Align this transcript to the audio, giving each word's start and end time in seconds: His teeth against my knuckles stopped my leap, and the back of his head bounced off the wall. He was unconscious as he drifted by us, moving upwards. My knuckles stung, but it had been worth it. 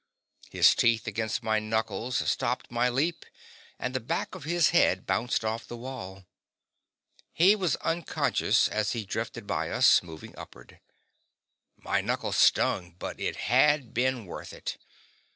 His 0.49 0.73
teeth 0.73 1.05
against 1.05 1.43
my 1.43 1.59
knuckles 1.59 2.27
stopped 2.27 2.71
my 2.71 2.89
leap, 2.89 3.23
and 3.77 3.93
the 3.93 3.99
back 3.99 4.33
of 4.33 4.45
his 4.45 4.69
head 4.71 5.05
bounced 5.05 5.45
off 5.45 5.67
the 5.67 5.77
wall. 5.77 6.25
He 7.31 7.55
was 7.55 7.75
unconscious 7.75 8.67
as 8.67 8.93
he 8.93 9.05
drifted 9.05 9.45
by 9.45 9.69
us, 9.69 10.01
moving 10.01 10.35
upwards. 10.35 10.73
My 11.77 12.01
knuckles 12.01 12.37
stung, 12.37 12.95
but 12.97 13.19
it 13.19 13.35
had 13.35 13.93
been 13.93 14.25
worth 14.25 14.53
it. 14.53 14.79